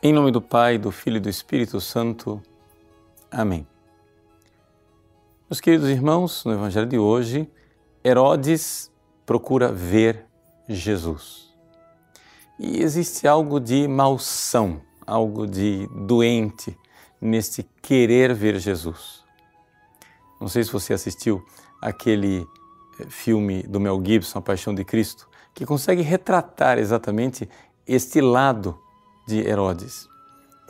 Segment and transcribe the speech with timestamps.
[0.00, 2.40] Em nome do Pai, do Filho e do Espírito Santo.
[3.28, 3.66] Amém.
[5.50, 7.50] Meus queridos irmãos, no Evangelho de hoje,
[8.04, 8.92] Herodes
[9.26, 10.24] procura ver
[10.68, 11.52] Jesus.
[12.60, 16.78] E existe algo de malsão, algo de doente
[17.20, 19.24] neste querer ver Jesus.
[20.40, 21.44] Não sei se você assistiu
[21.82, 22.46] aquele
[23.00, 27.48] eh, filme do Mel Gibson, A Paixão de Cristo, que consegue retratar exatamente
[27.84, 28.78] este lado
[29.28, 30.08] de Herodes.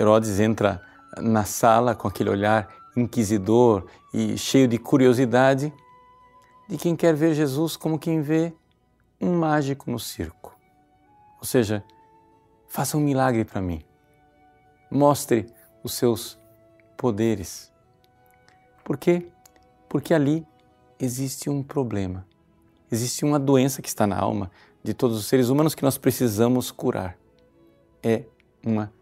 [0.00, 0.82] Herodes entra
[1.18, 3.84] na sala com aquele olhar inquisidor
[4.14, 5.70] e cheio de curiosidade
[6.66, 8.54] de quem quer ver Jesus como quem vê
[9.20, 10.58] um mágico no circo.
[11.38, 11.84] Ou seja,
[12.66, 13.82] faça um milagre para mim.
[14.90, 15.46] Mostre
[15.84, 16.38] os seus
[16.96, 17.70] poderes.
[18.82, 19.28] Por quê?
[19.86, 20.46] Porque ali
[20.98, 22.26] existe um problema.
[22.90, 24.50] Existe uma doença que está na alma
[24.82, 27.18] de todos os seres humanos que nós precisamos curar.
[28.02, 28.24] É
[28.64, 28.92] uma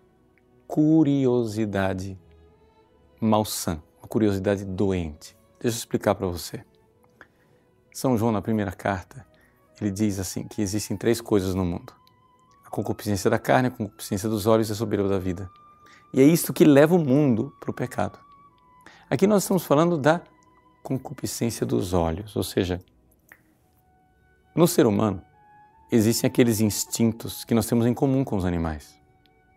[0.67, 2.19] curiosidade
[3.21, 5.37] malsã, uma curiosidade doente.
[5.61, 6.65] Deixa eu explicar para você.
[7.93, 9.27] São João, na primeira carta,
[9.81, 11.93] ele diz assim que existem três coisas no mundo:
[12.65, 15.51] a concupiscência da carne, a concupiscência dos olhos e a soberba da vida.
[16.13, 18.19] E é isto que leva o mundo para o pecado.
[19.09, 20.21] Aqui nós estamos falando da
[20.83, 22.81] concupiscência dos olhos, ou seja,
[24.55, 25.23] no ser humano
[25.91, 29.04] existem aqueles instintos que nós temos em comum com os animais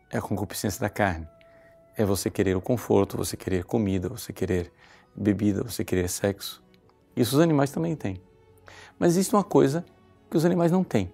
[0.10, 1.28] é a concupiscência da carne.
[1.96, 4.72] É você querer o conforto, você querer comida, você querer
[5.16, 6.64] bebida, você querer sexo.
[7.16, 8.22] Isso os animais também têm.
[9.00, 9.84] Mas existe uma coisa
[10.30, 11.12] que os animais não têm.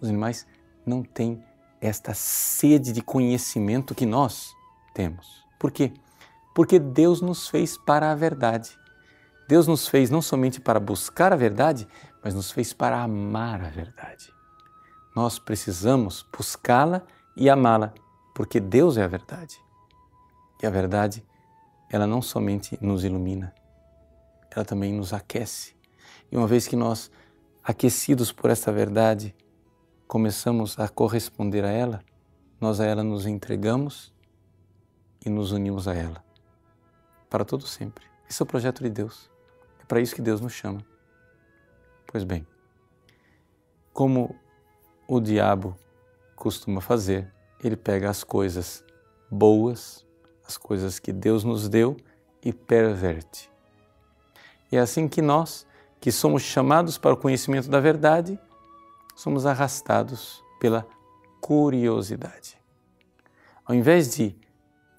[0.00, 0.46] Os animais
[0.84, 1.42] não têm
[1.80, 4.54] esta sede de conhecimento que nós
[4.94, 5.44] temos.
[5.58, 5.92] Por quê?
[6.54, 8.78] Porque Deus nos fez para a verdade.
[9.46, 11.86] Deus nos fez não somente para buscar a verdade,
[12.24, 14.32] mas nos fez para amar a verdade.
[15.14, 17.02] Nós precisamos buscá-la
[17.36, 17.92] e amá-la
[18.36, 19.58] porque Deus é a verdade.
[20.62, 21.24] E a verdade,
[21.90, 23.54] ela não somente nos ilumina,
[24.54, 25.74] ela também nos aquece.
[26.30, 27.10] E uma vez que nós,
[27.64, 29.34] aquecidos por essa verdade,
[30.06, 32.04] começamos a corresponder a ela,
[32.60, 34.12] nós a ela nos entregamos
[35.24, 36.22] e nos unimos a ela
[37.30, 38.04] para todo sempre.
[38.28, 39.30] Esse é o projeto de Deus.
[39.80, 40.84] É para isso que Deus nos chama.
[42.06, 42.46] Pois bem,
[43.94, 44.36] como
[45.08, 45.74] o diabo
[46.34, 47.34] costuma fazer,
[47.66, 48.84] ele pega as coisas
[49.30, 50.06] boas,
[50.46, 51.96] as coisas que Deus nos deu
[52.42, 53.50] e perverte.
[54.70, 55.66] E é assim que nós,
[56.00, 58.38] que somos chamados para o conhecimento da verdade,
[59.14, 60.86] somos arrastados pela
[61.40, 62.56] curiosidade.
[63.64, 64.36] Ao invés de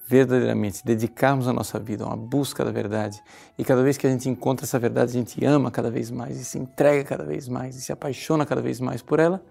[0.07, 3.21] verdadeiramente dedicarmos a nossa vida a uma busca da verdade,
[3.57, 6.37] e cada vez que a gente encontra essa verdade, a gente ama cada vez mais
[6.37, 9.43] e se entrega cada vez mais e se apaixona cada vez mais por ela,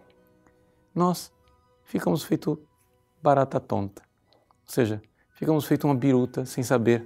[0.94, 1.30] nós
[1.84, 2.58] ficamos feito
[3.26, 4.02] barata tonta.
[4.68, 5.02] Ou seja,
[5.34, 7.04] ficamos feito uma biruta sem saber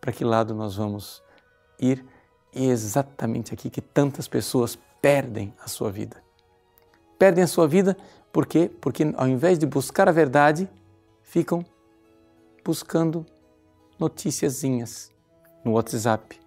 [0.00, 1.22] para que lado nós vamos
[1.78, 2.04] ir
[2.52, 6.16] e é exatamente aqui que tantas pessoas perdem a sua vida.
[7.16, 7.96] Perdem a sua vida
[8.32, 8.68] por quê?
[8.80, 10.68] Porque ao invés de buscar a verdade,
[11.22, 11.64] ficam
[12.64, 13.24] buscando
[13.96, 15.12] noticiazinhas
[15.64, 16.40] no WhatsApp,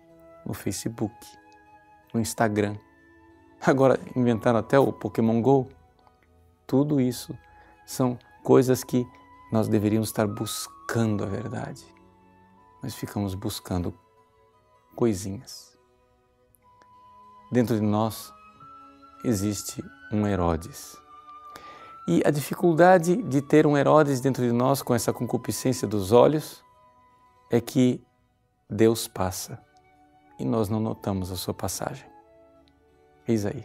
[0.45, 1.15] no Facebook,
[2.13, 2.75] no Instagram.
[3.61, 5.69] Agora inventaram até o Pokémon Go.
[6.67, 7.33] Tudo isso
[7.85, 9.07] são coisas que
[9.51, 11.85] nós deveríamos estar buscando a verdade.
[12.81, 13.93] Nós ficamos buscando
[14.95, 15.77] coisinhas.
[17.51, 18.33] Dentro de nós
[19.23, 20.97] existe um Herodes.
[22.07, 26.63] E a dificuldade de ter um Herodes dentro de nós com essa concupiscência dos olhos
[27.49, 28.03] é que
[28.69, 29.63] Deus passa
[30.37, 32.05] e nós não notamos a sua passagem.
[33.27, 33.63] Eis aí.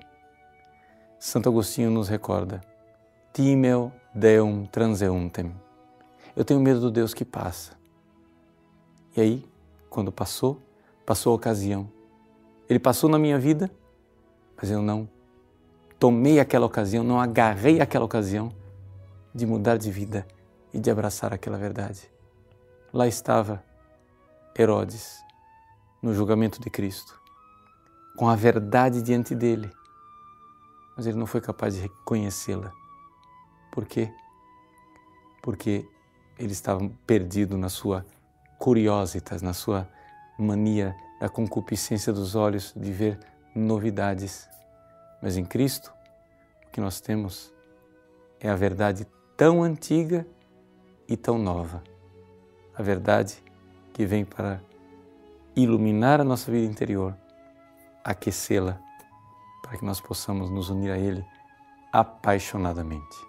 [1.18, 2.60] Santo Agostinho nos recorda:
[3.32, 5.54] Timeo Deum transeuntem.
[6.34, 7.78] Eu tenho medo do Deus que passa.
[9.16, 9.48] E aí,
[9.88, 10.60] quando passou,
[11.06, 11.88] passou a ocasião.
[12.68, 13.70] Ele passou na minha vida,
[14.56, 15.08] mas eu não
[15.98, 18.52] tomei aquela ocasião, não agarrei aquela ocasião
[19.34, 20.26] de mudar de vida
[20.72, 22.10] e de abraçar aquela verdade.
[22.92, 23.62] Lá estava
[24.58, 25.22] Herodes,
[26.02, 27.20] no julgamento de Cristo,
[28.16, 29.70] com a verdade diante dele,
[30.96, 32.72] mas ele não foi capaz de reconhecê-la.
[33.78, 34.12] Por quê?
[35.40, 35.86] Porque
[36.36, 38.04] ele estava perdido na sua
[38.58, 39.88] curiositas, na sua
[40.36, 43.20] mania da concupiscência dos olhos de ver
[43.54, 44.48] novidades.
[45.22, 45.94] Mas em Cristo,
[46.66, 47.54] o que nós temos
[48.40, 50.26] é a verdade tão antiga
[51.06, 51.80] e tão nova.
[52.74, 53.40] A verdade
[53.92, 54.60] que vem para
[55.54, 57.16] iluminar a nossa vida interior,
[58.02, 58.80] aquecê-la,
[59.62, 61.24] para que nós possamos nos unir a Ele
[61.92, 63.28] apaixonadamente.